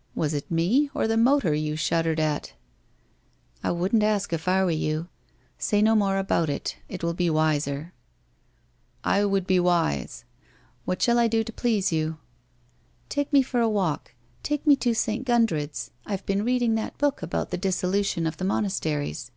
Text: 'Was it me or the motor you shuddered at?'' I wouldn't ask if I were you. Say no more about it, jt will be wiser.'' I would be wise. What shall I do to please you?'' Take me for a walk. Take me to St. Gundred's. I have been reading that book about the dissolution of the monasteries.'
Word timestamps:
'Was 0.14 0.34
it 0.34 0.50
me 0.50 0.90
or 0.92 1.06
the 1.08 1.16
motor 1.16 1.54
you 1.54 1.74
shuddered 1.74 2.20
at?'' 2.20 2.52
I 3.64 3.70
wouldn't 3.70 4.02
ask 4.02 4.30
if 4.30 4.46
I 4.46 4.62
were 4.62 4.70
you. 4.70 5.08
Say 5.56 5.80
no 5.80 5.94
more 5.94 6.18
about 6.18 6.50
it, 6.50 6.76
jt 6.90 7.02
will 7.02 7.14
be 7.14 7.30
wiser.'' 7.30 7.94
I 9.14 9.24
would 9.24 9.46
be 9.46 9.58
wise. 9.58 10.26
What 10.84 11.00
shall 11.00 11.18
I 11.18 11.28
do 11.28 11.42
to 11.42 11.50
please 11.50 11.92
you?'' 11.92 12.18
Take 13.08 13.32
me 13.32 13.40
for 13.40 13.60
a 13.60 13.70
walk. 13.70 14.12
Take 14.42 14.66
me 14.66 14.76
to 14.76 14.92
St. 14.94 15.24
Gundred's. 15.26 15.92
I 16.04 16.10
have 16.10 16.26
been 16.26 16.44
reading 16.44 16.74
that 16.74 16.98
book 16.98 17.22
about 17.22 17.48
the 17.48 17.56
dissolution 17.56 18.26
of 18.26 18.36
the 18.36 18.44
monasteries.' 18.44 19.30